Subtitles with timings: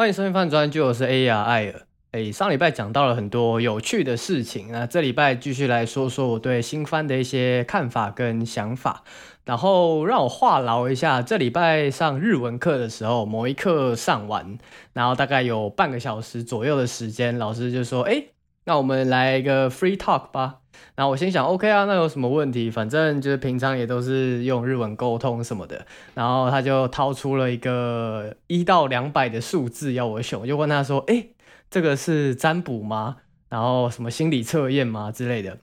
[0.00, 1.82] 欢迎收听饭专，就我是 AR 艾尔。
[2.12, 9.04] 诶，上礼拜讲到了很多有趣的事情，那这礼拜继续来说说我对新番的一些看法跟想法。
[9.44, 14.56] 然后让我话痨一下，这礼拜上日文课的时候，某一课上完，
[14.94, 18.24] 然后大概有半个小时左右的时间，老师就说：“哎，
[18.64, 20.56] 那我们来一个 free talk 吧。”
[20.96, 22.70] 然后我心想：“OK 啊，那有什么问题？
[22.70, 31.30] 反正就是平常也都是用日文沟通什么的。”然后他就掏出了一个一到两百的数字要我选，我就问他说：“诶，
[31.70, 33.16] 这个是占卜吗？
[33.48, 35.58] 然后什么心理测验吗之类的？”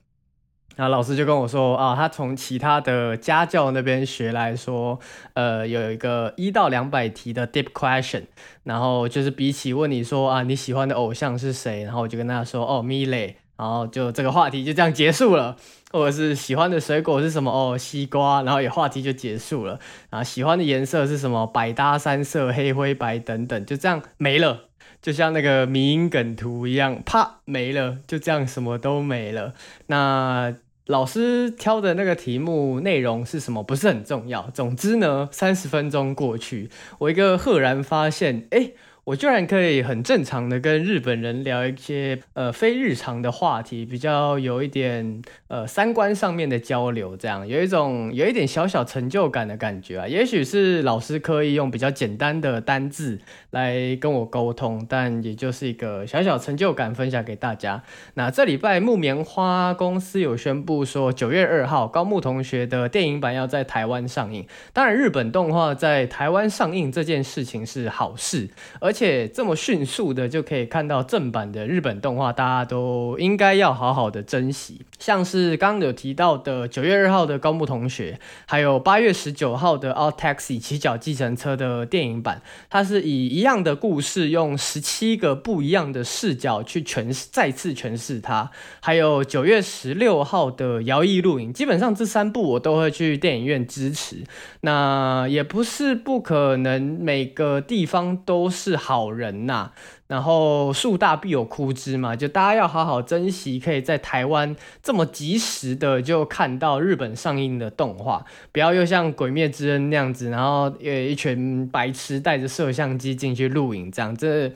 [0.77, 4.99] 然后老师就跟我说啊，他从其他的家教那边学来说，
[5.33, 8.23] 呃，有一个一到两百题的 deep question，
[8.63, 15.57] 然后就是比起问你说啊，你喜欢的偶像是谁，然后我就跟他说哦 m i l e 然后就这个话题就这样结束了，
[15.91, 19.79] 或者是喜欢的水果是什么哦，西瓜，然后也话题就结束了，
[20.11, 24.65] 然后喜欢的颜色是什么，百搭三色，黑灰白等等，就这样没了，
[25.01, 29.55] 就像那个迷因梗图一样，啪没了，就这样什么都没了，
[29.87, 30.53] 那。
[30.87, 33.61] 老师挑的那个题目内容是什么？
[33.61, 34.49] 不是很重要。
[34.53, 38.71] 总之呢，三十分钟过去，我一个赫然发现，哎。
[39.07, 50.05] 我居然可以很正常的跟日本人聊一些呃非日常的话题，比较有一点呃三观上面的交流，这样有一种有一点小小成就感的感觉啊。
[50.05, 57.81] 也许是老师刻意用比较简单的单字来跟我沟通，但也就是一个小小成就感分享给大家。
[58.15, 64.45] 那这礼拜木棉花公司有宣布说，九月二号高木同学的电影版要在台湾上映。
[64.73, 68.49] 当然，日本动画在台湾上映这件事情是好事，
[68.81, 69.27] 而且。
[69.37, 74.81] 这么迅速的就可以看到正版的日本动画，大家都应该要好好的珍惜。
[74.97, 88.49] 像是刚刚有提到的九月二号的高木同学，还有八月十九号的《Odd Taxi》骑脚计程车的电影版，它是以一样的故事，用十七个不一样的视角去诠释，再次诠释它。
[88.79, 94.23] 还有九月十六号的《摇曳露营》，基本上这三部我都会去电影院支持。
[94.61, 98.75] 那也不是不可能，每个地方都是。
[98.87, 99.71] 好人呐、
[100.07, 114.53] 然后树大必有枯枝嘛，就大家要好好珍惜，可以在台湾这么及时的就看到日本上映的动画，不要又像《鬼灭之刃》那样子，然后呃一群白痴带着摄像机进去录影，这样这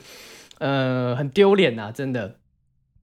[0.59, 2.36] 呃很丢脸呐，真的。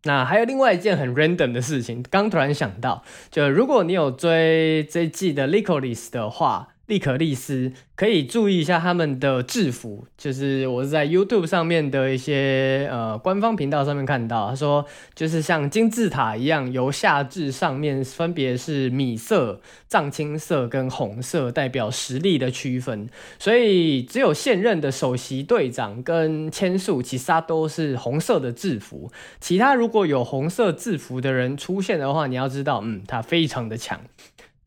[0.04, 6.68] 那还有另外一件很 random 的事情，刚突然想到，就如果你有追这一季的 Lycoris 的话。
[6.88, 14.84] 利可利斯可以注意一下他们的制服，就是我是在 YouTube 上面的一些呃官方频道上面看到，他说
[15.14, 23.08] 就是像金字塔一样，由下至上面分别是米色、藏青色跟红色，代表实力的区分。
[23.38, 34.00] 所以只有现任的首席队长跟千树其他都是红色的制服，其他如果有红色制服的人出现的话，你要知道，嗯，他非常的强。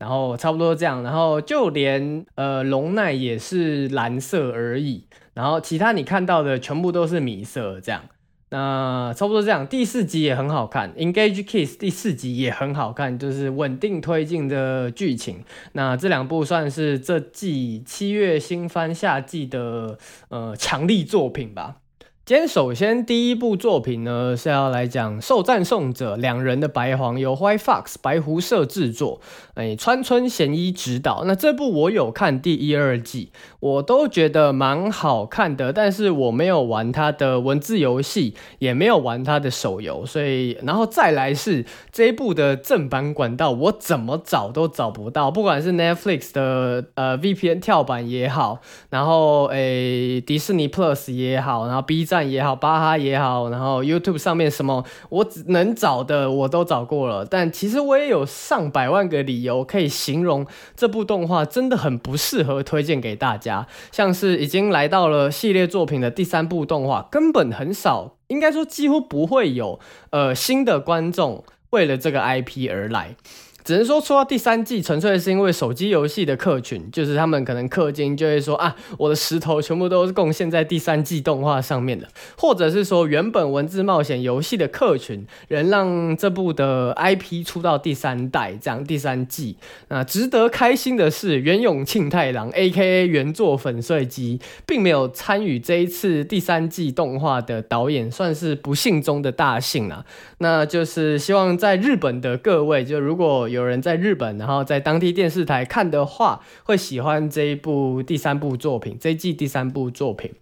[0.02, 8.02] 然后差不多这样，然后就连呃龙奈也是蓝色而已，然后其他你看到的全部都是米色这样。
[8.50, 15.44] 那差不多这样，第四集也很好看，Engage Kiss 第四集也很好看，就是稳定推进的剧情。
[15.74, 19.96] 那这两部算是这季七月新番夏季的
[20.30, 21.76] 呃强力作品吧。
[22.24, 29.20] 今天首先第一部作品呢是要来讲《受赞颂者两人的白黄》，由 White Fox 白狐社制作，
[29.54, 31.24] 哎，川村贤一执导。
[31.24, 48.60] 那这部我有看第一、二季，我都觉得蛮好看的，但是我没有玩它的文字游戏，也没有玩它的手游，所以然后再来是这一部的正版管道，我怎么找都找不到，不管是 Netflix 的呃 VPN 跳板也好，
[48.90, 60.46] 然后诶迪士尼 Plus 也好，然后 B 站也好，巴哈也好，然后 YouTube 上面什么我只能找的我都找过了，但其实我也有上百万个理由可以形容
[60.76, 63.66] 这部动画真的很不适合推荐给大家。
[63.90, 73.16] 像是已经来到了系列作品的第三部动画，根本很少，应该说几乎不会有呃新的观众为了这个 IP 而来。
[73.64, 89.56] 只能说，出到第三季，纯粹是因为手机游戏的客群，就是他们可能氪金就会说啊，我的石头全部都是贡献在第三季动画上面的，或者是说原本文字冒险游戏的客群，仍让这部的 IP 出到第三代，这样第三季。
[89.88, 93.06] 那值得开心的是，原永庆太郎 （A.K.A.
[93.06, 100.04] 原作粉碎机）并没有参与这一次第三季动画的导演，算是不幸中的大幸啊。
[100.38, 110.32] 那就是希望在日本的各位，就如果有人在日本，然后在当地电视台看的话，会喜欢这一部第三部作品，这一季第三部作品。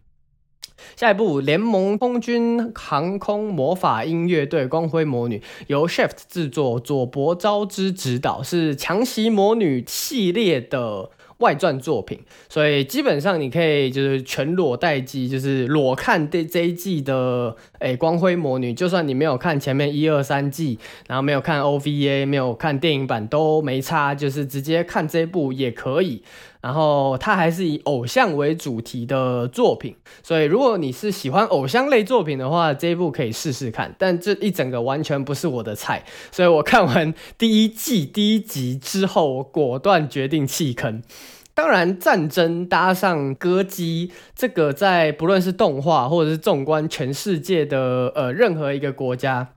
[0.97, 11.11] 下一部《联盟空军航空魔法音乐队：光辉魔女》由 Shift 制作，佐伯昭之执导，是强袭魔女系列的
[11.41, 20.79] 外传作品，所以基本上你可以就是全裸待机，就是裸看这这一季的诶光辉魔女，就算你没有看前面一二三季，
[21.09, 26.23] 然后没有看 OVA，没有看电影版都没差，就是直接看这部也可以。
[26.61, 33.95] 然后它还是以偶像为主题的作品，所以如果你是喜欢偶像类作品的话，这一部可以试试看。
[33.99, 41.03] 但这一整个完全不是我的菜，所以我看完第一季第一集之后，我果断决定弃坑。
[41.53, 49.49] 当然，战争搭上歌姬，这个在不论是动画或者是纵观全世界的呃任何一个国家。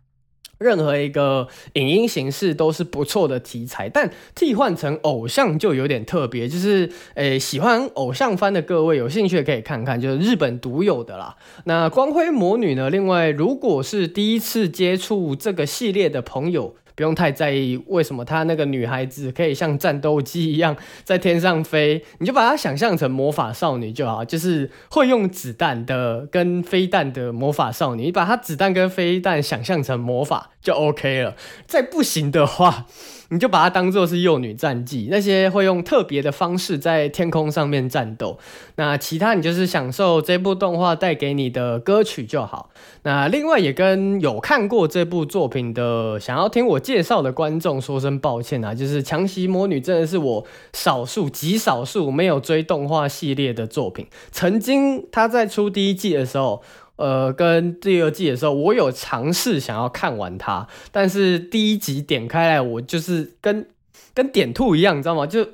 [0.63, 11.35] 任何一个影音形式都是不错的题材，但替换成偶像就有点特别，就是诶，喜欢偶像番的各位有兴趣可以看看，就是日本独有的啦。
[11.65, 12.89] 那光辉魔女呢？
[12.89, 31.35] 另外，如果是第一次接触这个系列的朋友，不用太在意为什么她那个女孩子可以像战斗机一样在天上飞，你就把她想象成魔法少女就好，就是会用子弹的跟飞弹的魔法少女，你把她子弹跟飞弹想象成魔法就 OK 了。
[31.65, 32.85] 再不行的话，
[33.33, 38.37] 你就把它当做是幼女战记，那些会用特别的方式在天空上面战斗。
[38.75, 42.69] 那其他你就是享受这部动画带给你的歌曲就好。
[43.01, 54.05] 那另外也跟有看过这部作品的想要听我介绍的观众说声抱歉啊，就是《强袭魔女》真的是我少数极少数没有追动画系列的作品。
[54.31, 56.61] 曾经他在出第一季的时候。
[56.95, 63.67] 呃，跟第二季的时候，我有尝试想要看完它，但是第一集点开来，我就是跟
[64.13, 65.25] 跟点兔一样，你知道吗？
[65.25, 65.47] 就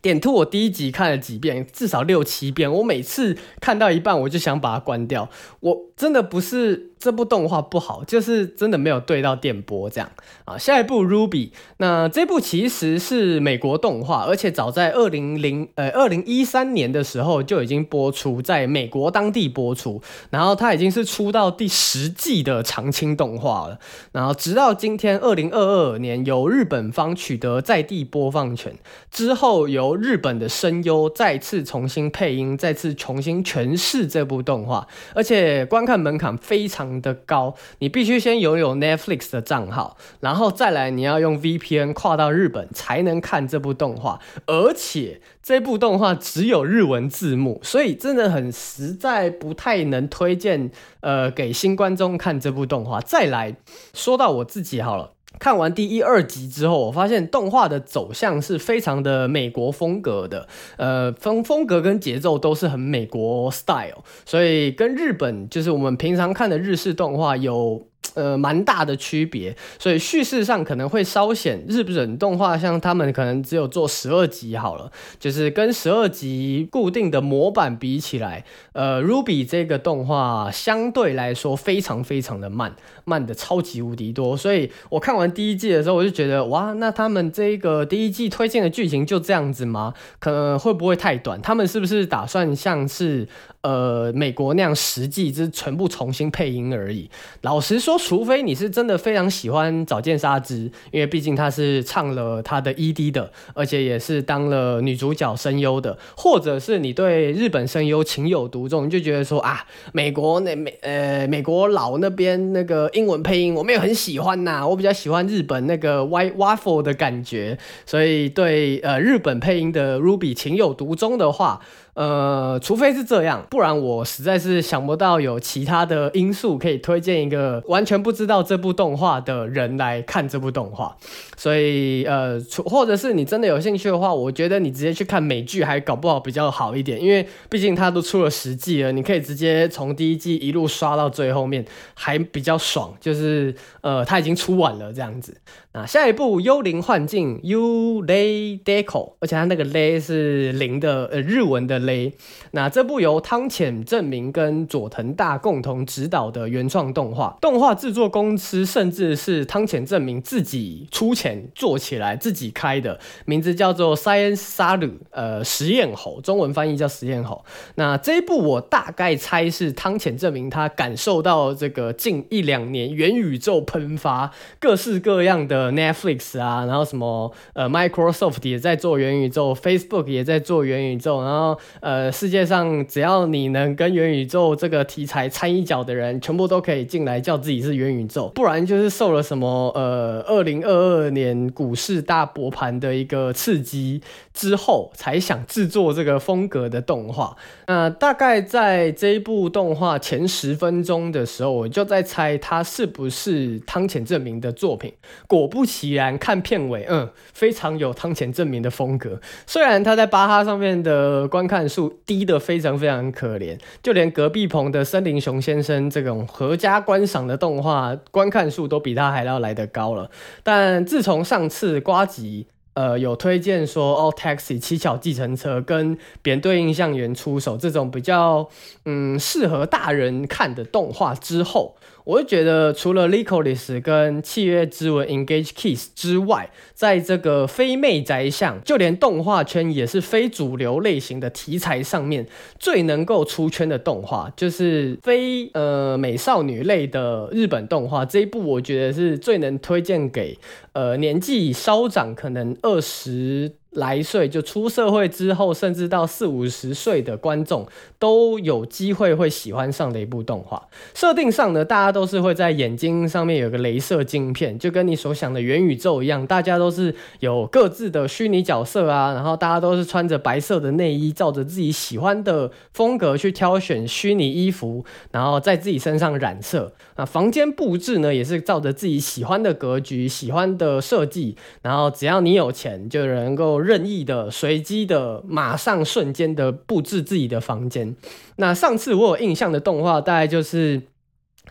[0.00, 5.28] 点兔，我第一集看了几遍，至少六七遍，我每次看到一半，我就想把它关掉，
[5.60, 6.86] 我真的不是。
[7.00, 10.10] 这部动画不好，就是真的没有对到电波这样
[10.44, 10.58] 啊。
[10.58, 11.48] 下一部 Ruby，
[11.78, 23.78] 那这部其实是美国动画，而且早在二零零呃二零一三年的时候就已经播出，在美国当地播出，然后它已经是出到第十季的长青动画了。
[24.12, 28.76] 然后直到今天二零二二年，由日本方取得在地播放权
[29.10, 50.70] 之后，由日本的声优再次重新配音，再次重新诠释这部动画，而且观看门槛非常的高，你必须先拥有 Netflix 的账号，然后再来你要用 VPN 跨到日本才能看这部动画，而且这部动画只有日文字幕，所以真的很实在，不太能推荐
[51.00, 53.00] 呃给新观众看这部动画。
[53.00, 53.56] 再来
[53.92, 55.14] 说到我自己好了。
[55.38, 67.89] 看完第一、二集之后，我发现动画的走向是非常的美国风格的，呃，风风格跟节奏都是很美国 style，所以跟日本就是我们平常看的日式动画有。
[68.14, 82.74] 呃，蛮大的区别，所以叙事上可能会稍显日本动画，像他们可能只有做十二集好了，就是跟十二集固定的模板比起来，呃，Ruby 这个动画相对来说非常非常的慢，
[83.04, 89.94] 慢的超级无敌多，所以我看完第一季的时候，我就觉得哇，那他们这个第一季推荐的剧情就这样子吗？
[90.18, 91.40] 可能会不会太短？
[91.40, 93.26] 他们是不是打算像是
[93.62, 97.08] 呃美国那样实际，就是全部重新配音而已？
[97.42, 97.98] 老实说。
[98.10, 121.60] 除非你是真的非常喜欢早见沙织，因为毕竟她是唱了她的 ED 的，而且也是当了女主角声优的，或者是你对日本声优情有独钟，你就觉得说啊，美国那美呃美国老那边那个英文配音我没有很喜欢呐，我比较喜欢日本那个 y Waffle 的感觉，所以对呃日本配音的 Ruby 情有独钟的话。
[122.00, 130.96] 呃，除非是这样，不然我实在是想不到有其他的因素可以推荐一个完全不知道这部动画的人来看这部动画。
[131.36, 142.94] 所以，呃，或者是你真的有兴趣的话，我觉得你直接去看美剧还搞不好比较好一点，因为毕竟它都出了十季了，你可以直接从第一季一路刷到最后面，还比较爽。
[142.98, 145.36] 就是，呃，它已经出完了这样子。
[145.72, 152.12] 那下一部《幽灵幻境》Ulay Deco，，而且它那个 lay 是零的，呃，日文的 lay。
[152.50, 167.44] 那这部由汤浅政明跟佐藤大共同执导的原创动画，动画制作公司甚至是汤浅政明自己出钱做起来，自己开的，名字叫做 Science Saru，呃，实验猴，中文翻译叫实验猴。
[167.76, 175.59] 那这一部我大概猜是汤浅政明他感受到这个近一两年元宇宙喷发，各式各样的。
[175.60, 194.00] 呃，Netflix 啊，然后什么呃，Microsoft 也在做元宇宙，Facebook 也在做元宇宙，然后呃，世界上只要你能跟元宇宙这个题材掺一脚的人，全部都可以进来叫自己是元宇宙，不然就是受了什么呃，二零二二年股市大崩盘的一个刺激
[194.32, 197.36] 之后，才想制作这个风格的动画。
[197.66, 204.94] 那大概在这一部动画前十分钟的时候，我就在猜它是不是汤浅证明的作品。
[205.26, 209.20] 果不其然，看片尾，嗯，非常有汤浅政明的风格。
[209.46, 220.08] 虽然他在巴哈上面的观看数低得非常非常可怜，就连隔壁棚的森林熊先生这种合家观赏的动画观看数都比他还要来得高了。
[220.44, 228.48] 但自从上次瓜吉呃有推荐说哦，Taxi 七巧计程车跟扁对印象员出手这种比较
[228.84, 231.76] 嗯适合大人看的动画之后。
[232.10, 242.26] 我就觉得，除了《Lycoris》跟《契约之吻》（Engage Kiss） 之外，在这个非妹宅向，就连动画圈也是非主流类型的题材上面，
[242.58, 248.04] 最能够出圈的动画，就是非呃美少女类的日本动画。
[248.04, 250.36] 这一部我觉得是最能推荐给
[250.72, 253.52] 呃年纪稍长，可能二十。
[253.70, 257.66] 来岁就出社会之后，甚至到四五十岁的观众
[257.98, 260.68] 都有机会会喜欢上的一部动画。
[260.92, 276.72] 设定上呢，大家都是会在眼睛上面有个镭射镜片，就跟你所想的元宇宙一样，大家都是有各自的虚拟角色啊，然后大家都是穿着白色的内衣，照着自己喜欢的风格去挑选虚拟衣服，然后在自己身上染色。
[277.00, 283.58] 那房间布置呢，也是照着自己喜欢的格局、喜欢的设计，然后只要你有钱，就能够。
[283.70, 287.94] 任意的、随机的、马上瞬间的布置自己的房间。
[288.36, 290.80] 那上次我有印象的动画，大概就是《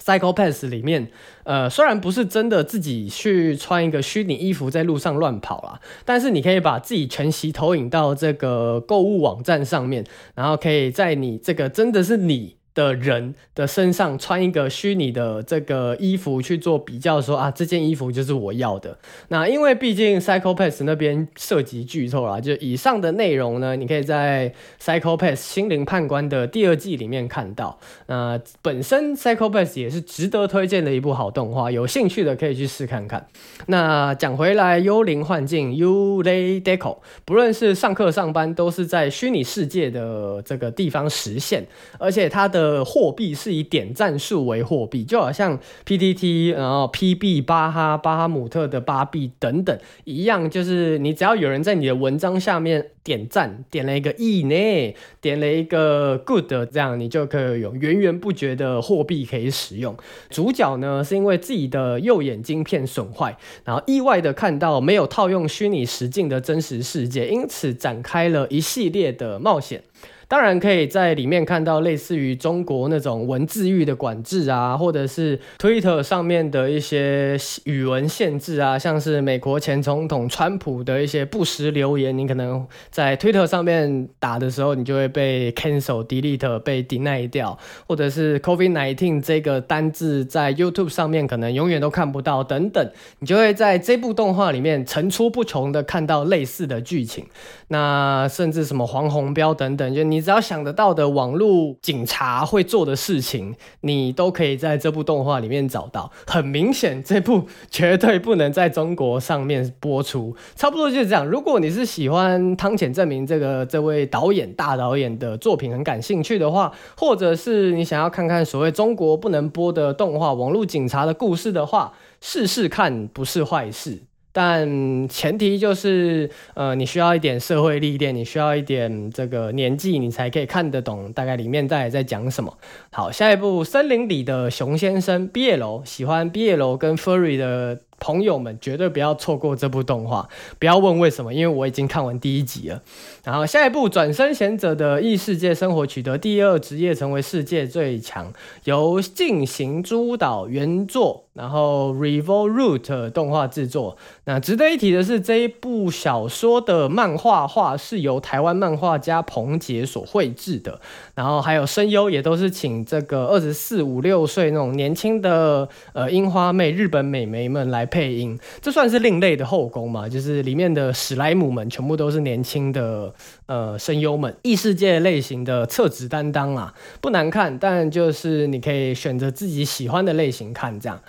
[0.03, 1.10] Psycho-Pass》里面，
[1.46, 10.03] 呃，虽然不是真的自己去穿一个虚拟衣服在路上乱跑啦，但是你可以把自己全息投影到这个购物网站上面，
[10.36, 12.59] 然后可以在你这个真的是你。
[12.79, 18.98] 的人的身上穿一个虚拟的这个衣服去做比较，说啊，这件衣服就是我要的。
[19.27, 27.77] 那因为毕竟 Psycho-Pass 那边涉及剧透啦，就以上的内容呢，你可以在 Psycho-Pass 心灵判官的第二季里面看到。
[28.07, 33.27] 那本身 Psycho-Pass 也是值得推荐的一部好动画，有兴趣的可以去试看看。
[33.67, 41.67] 那讲回来，幽灵幻境 （Ulay Deco，不论是上课上班，都是在虚拟世界的这个地方实现，
[42.00, 42.69] 而且它的。
[42.69, 59.97] 的货币是以点赞数为货币，就好像 PTT，然后 PB 巴哈巴哈姆特的巴币等等一样，就是你只要有人在你的文章下面点赞，点了一个いいね，点了一个 good，这样你就可以有源源不绝的货币可以使用。
[60.31, 69.83] 主角呢是因为自己的右眼晶片损坏，然后意外的看到没有套用虚拟实境的真实世界，因此展开了一系列的冒险。
[70.29, 87.57] 当然可以在里面看到类似于中国那种文字狱的管制啊，或者是 Twitter 上面的一些语文限制啊，像是美国前总统川普的一些不实留言，你可能在 Twitter 上面打的时候，你就会被 cancel、delete、被 deny 掉，
[87.88, 97.25] 或者是 COVID-19 这个单字在 YouTube 上面可能永远都看不到等等，你就会在这部动画里面层出不穷的看到类似的剧情。
[97.69, 100.19] 那甚至什么黄红标等等，就你。
[100.20, 106.12] 你只要想得到的网络警察会做的事情，你都可以在这部动画里面找到。
[106.28, 110.36] 很明显，这部绝对不能在中国上面播出。
[110.58, 111.26] 差不多就是这样。
[111.26, 124.09] 如果你是喜欢汤浅政明这个这位导演大导演的作品很感兴趣的话，或者是你想要看看所谓中国不能播的动画网络警察的故事的话，试试看不是坏事。
[124.31, 132.57] 但前提就是，呃，你需要一点社会历练，你需要一点这个年纪，你才可以看得懂大概里面在在讲什么。
[132.91, 137.79] 好，下一部《森林里的熊先生》毕业楼喜欢毕业楼跟 Furry 的。
[138.01, 142.81] 朋友们绝对不要错过这部动画，不要问为什么，因为我已经看完第一集了。
[143.25, 148.31] 然后下一部《转身贤者的异世界生活》取得第二职业，成为世界最强，
[148.63, 153.98] 由进行诸岛原作，然后 Revolroot 动画制作。
[154.25, 160.81] 那值得一提的是，这一部小说的漫画画是由台湾漫画家彭杰所绘制的，
[161.15, 170.09] 然后还有声优也都是请这个二十四五六岁那种年轻的呃樱花妹日本美眉们来配音，这算是另类的后宫嘛？
[170.09, 173.13] 就是里面的史莱姆们全部都是年轻的
[173.45, 181.00] 呃声优们，异世界类型的厕纸担当啊，不难看，但就是你可以选择自己喜欢的类型看这样。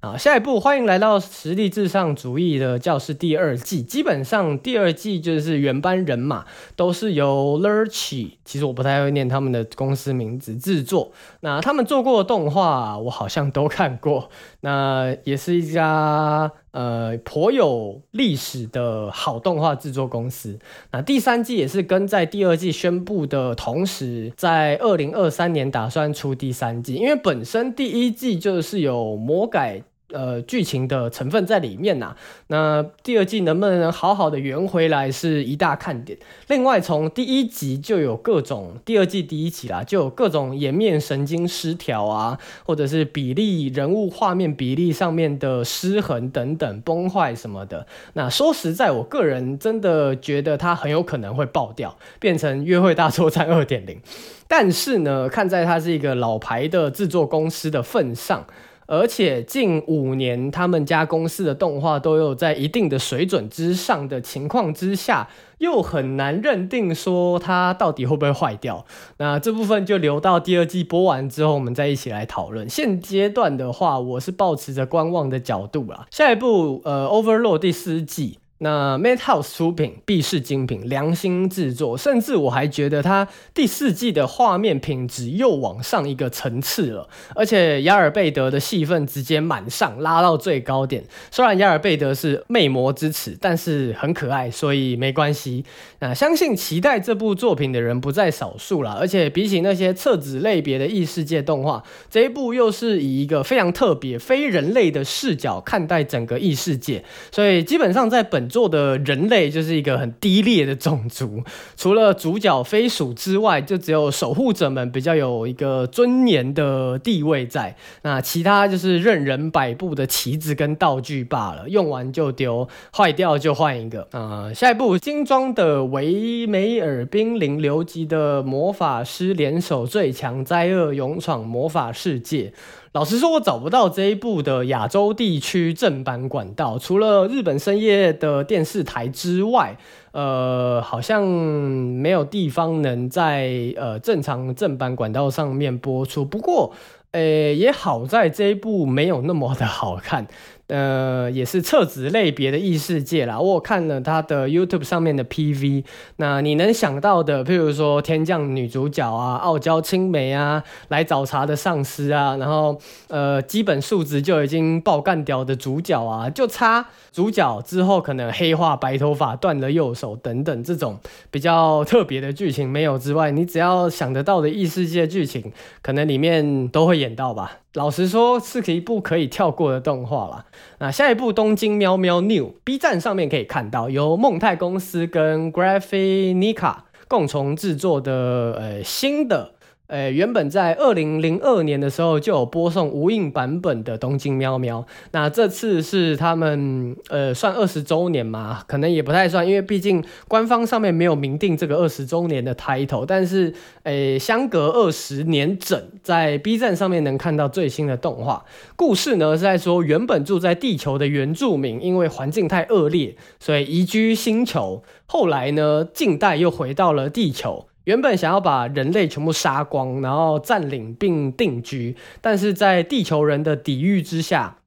[0.00, 3.82] 啊，下一步欢迎来到实力至上主义的教室第二季。
[3.82, 11.12] 基本上第二季就是原班人马，都是由 Lurch，其实我不太会念他们的公司名字制作。
[11.40, 14.30] 那他们做过的动画，我好像都看过。
[14.62, 20.58] 那也是一家呃颇有历史的好动画制作公司。
[20.92, 29.82] 那第三季也是跟在第二季宣布的同时，在二零二三年打算出第三季，因为本身第一季就是有魔改。
[30.12, 32.16] 呃，剧情的成分在里面呐、
[32.48, 36.18] 那第二季能不能好好的圆回来是一大看点。
[36.48, 47.86] 另外，从第一集就有各种，第二季第一集啦，就有各种颜面神经失调啊，或者是比例人物画面比例上面的失衡等等崩坏什么的。
[48.14, 54.00] 那说实在，我个人真的觉得它很有可能会爆掉，变成约会大作战二点零。
[54.48, 58.44] 但是呢，看在它是一个老牌的制作公司的份上。
[58.90, 65.28] 而且近五年，他们家公司的动画都有在一定的水准之上的情况之下，
[65.58, 68.84] 又很难认定说它到底会不会坏掉。
[69.18, 72.68] 那这部分就留到第二季播完之后，我们再一起来讨论。
[72.68, 76.08] 现阶段的话，我是抱持着观望的角度啦。
[76.10, 78.40] 下一部，呃，Overlord 第四季。
[78.62, 91.02] 那 Madhouse 出品，必是精品，良心制作，甚至我还觉得它第四季的画面品质又往上一个层次了，而且亚尔贝德的戏份直接满上，拉到最高点。
[91.30, 95.64] 虽然亚尔贝德是魅魔之子，但是很可爱，所以没关系。
[96.00, 107.02] 那相信期待这部作品的人不在少数啦，而且比起那些册子类别的异世界动画，这一部又是以一个非常特别、非人类的视角看待整个异世界，
[107.32, 111.42] 所以基本上在本做的人类就是一个很低劣的种族，
[111.76, 117.76] 除了主角飞鼠之外，就只有守护者们比较有一个尊严的地位在。
[118.02, 124.06] 那其他就是任人摆布的旗子跟道具罢了，用完就丢，坏掉就换一个。
[124.10, 132.52] 啊、下一部精装的维梅尔濒临留级的魔法师联手最强灾厄勇闯魔法世界。
[132.92, 139.76] 老实说，我找不到这一部的亚洲地区正版管道，除了日本深夜的电视台之外，
[140.10, 146.24] 呃，好像没有地方能在呃正常正版管道上面播出。
[146.24, 146.72] 不过，
[147.12, 147.20] 呃，
[147.54, 150.26] 也好在这一部没有那么的好看。
[150.70, 153.38] 呃，也是册子类别的异世界啦。
[153.38, 155.84] 我看了他的 YouTube 上面的 PV，
[156.16, 170.96] 那你能想到的，譬如说天降女主角啊，傲娇青梅啊，来找茬的上司啊，然后呃，基本数值就已经爆干掉的主角啊，就差主角之后可能黑化、白头发、断了右手等等这种
[171.32, 175.52] 比较特别的剧情没有之外，你只要想得到的异世界剧情，
[175.82, 177.58] 可能里面都会演到吧。
[177.74, 180.44] 老实说，是一部可以跳过的动画啦。
[180.80, 182.28] 那下一部《东京喵喵 New》
[182.64, 189.52] ，B 站上面可以看到，由梦太公司跟 Graphinica 共同制作的呃新的。
[189.90, 208.44] 呃，原本在二零零二年的时候就有播送无印版本的《东京喵喵》，那这次是他们呃算二十周年嘛，可能也不太算，因为毕竟官方上面没有明定这个二十周年的 title，但是诶相隔二十年整，在 B 站上面能看到最新的动画。
[208.76, 217.66] 故事呢是在说，原本住在地球的原住民，因为环境太恶劣，所以移居星球，后来呢近代又回到了地球。
[217.84, 224.58] 原本想要把人类全部杀光，然后占领并定居，但是在地球人的抵御之下。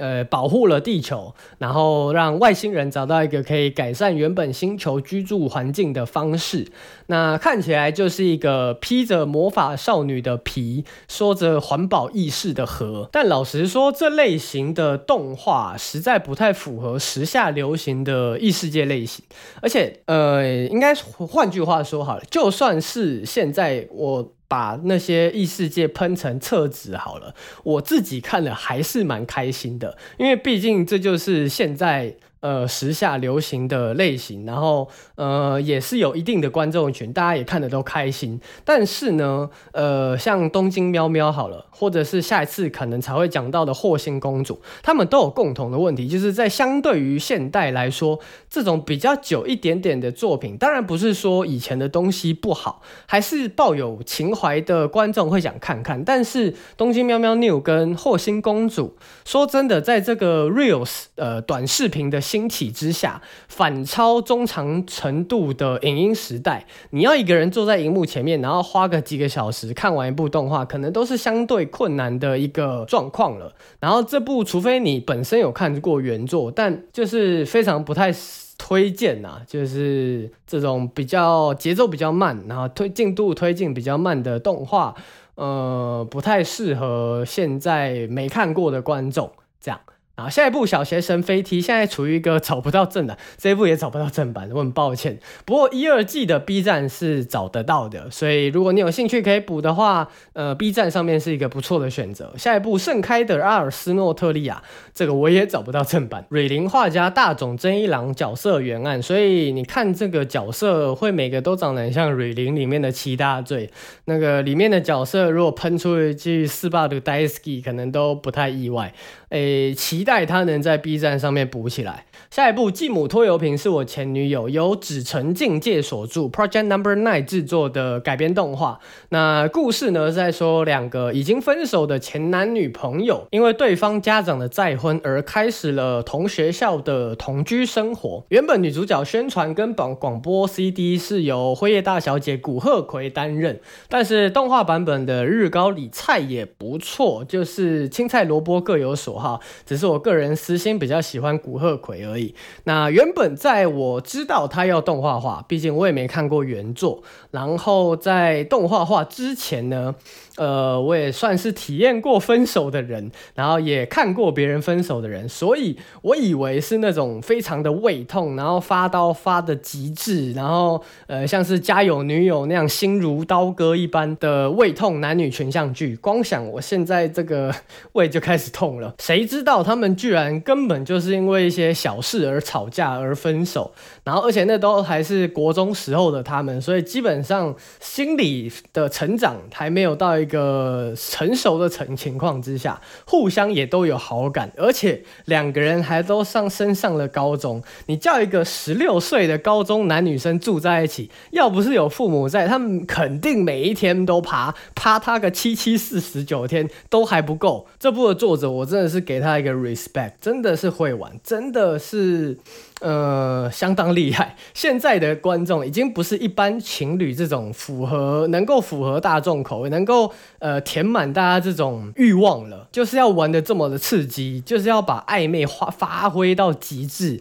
[0.00, 6.66] 呃，保护了地球，然后让外星人找到一个可以改善原本星球居住环境的方式。
[7.08, 13.08] 那看起来就是一个披着魔法少女的皮，说着环保意识的河。
[13.12, 19.24] 但老实说，这类型的动画实在不太符合时下流行的异世界类型。
[19.60, 24.32] 而且，呃，应该换句话说好了，就算是现在我。
[24.50, 27.32] 把那些异世界喷成厕纸好了，
[27.62, 32.16] 我自己看了还是蛮开心的，因为毕竟这就是现在。
[32.40, 38.40] 呃，时下流行的类型，然后呃，也是有一定的观众群，大家也看得都开心。
[38.64, 56.02] 但是呢，呃，像东京喵喵好了，或者是下一次可能才会讲到的霍星公主，他们都有共同的问题，就是在相对于现代来说，这种比较久一点点的作品，当然不是说以前的东西不好，还是抱有情怀的观众会想看看。
[56.02, 62.18] 但是东京喵喵 New 跟霍星公主，说真的，在这个 Reels 呃短视频的。
[62.30, 73.52] 兴起之下，反超中长程度的影音时代，你要一个人坐在荧幕前面，然后花个几个小时看完一部动画，可能都是相对困难的一个状况了。
[73.80, 78.14] 然后这部，除非你本身有看过原作，但就是非常不太
[78.56, 84.94] 推荐呐，就是这种比较节奏比较慢，然后推进度推进比较慢的动画，
[85.34, 89.80] 呃，不太适合现在没看过的观众这样。
[90.20, 95.18] 啊，下一部小学生飞踢现在处于一个找不到正的，这一部也找不到正版，我很抱歉。
[95.46, 102.34] 不过一二季的 B 站是找得到的，所以如果你有兴趣可以补的话，呃，B 站上面是一个不错的选择。
[102.36, 106.26] 下一部盛开的阿尔斯诺特利亚，这个我也找不到正版。
[106.28, 113.70] 瑞林画家大冢真一郎角色原案，所以你看这个角色会每个都长得很像瑞林里面的七大罪，
[114.04, 118.92] 那个里面的角色如果喷出一句四八的 daisuki 可能都不太意外。
[119.30, 122.04] 诶，期待它能在 B 站上面补起来。
[122.28, 128.78] 下一部《继母拖油瓶》是我前女友由纸城境界所著，Project Number Nine 制作的改编动画。
[129.08, 138.24] 那故事呢是在说两个已经分手的前男女朋友，因为对方家长的再婚而开始了同学校的同居生活。
[138.28, 152.34] 原本女主角宣传跟广广播 CD 是由辉夜大小姐古贺葵担任，但是动画版本的日高里菜也不错，就是青菜萝卜各有所好，只是我个人私心比较喜欢古贺葵而已。
[152.64, 157.02] 那原本在我知道他要动画化，毕竟我也没看过原作。
[157.30, 159.94] 然后在动画化之前呢，
[160.36, 175.94] 呃，我也算是体验过分手的人，然后也看过别人分手的人，所以我以为是那种非常的胃痛，然后发刀发的极致，然后呃，像是家有女友那样心如刀割一般的胃痛男女群像剧。
[175.96, 177.54] 光想我现在这个
[177.92, 183.72] 胃就开始痛了，谁知道他们居然根本就是因为一些小事而吵架而分手，
[184.04, 197.62] 然后而且那都还是国中时候的他们，所以基本上心理的成长还没有到一个成熟的成情况之下，互相也都有好感，而且两个人还都上升上了高中。
[197.86, 207.66] 你叫一个十六岁的高中男女生住在一起，要不是有父母在，他们肯定每一天都爬趴他个七七四十九天都还不够。
[207.78, 211.78] 这部的作者我真的是给他一个 respect，真的是会玩，真的。
[211.90, 212.38] 是，
[212.80, 214.36] 呃，相当厉害。
[214.54, 227.20] 现在的观众已经不是一般情侣这种符合能够符合大众口味，能够呃填满大家这种欲望了，就是要玩的这么的刺激，就是要把暧昧发发挥到极致。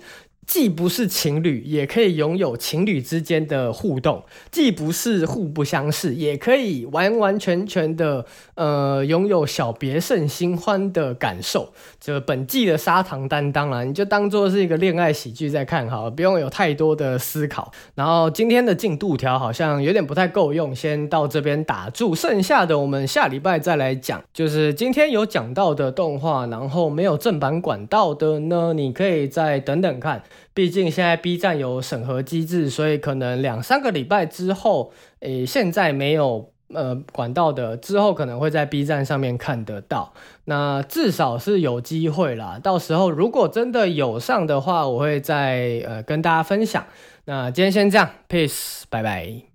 [0.49, 11.71] 既不是情侣，也可以拥有情侣之间的互动；既不是互不相识，也可以完完全全的呃拥有小别胜新欢的感受。
[12.01, 17.71] 这本季的砂糖担当啦，你就当做是一个恋爱喜剧在看好了，不用有太多的思考。
[17.93, 24.19] 然后今天的进度条好像有点不太够用，先到这边打住，剩下的我们下礼拜再来讲。
[24.33, 30.23] 就是今天有讲到的动画，然后没有正版管道的呢，你可以再等等看。
[30.53, 40.13] 毕竟现在 B 站有审核机制，所以可能两三个礼拜之后，诶，现在没有呃管道的，之后可能会在 B 站上面看得到。
[40.45, 42.59] 那至少是有机会啦。
[42.61, 46.85] 到时候如果真的有上的话，我会再呃跟大家分享。
[47.25, 49.48] 那今天先这样，Peace，拜拜。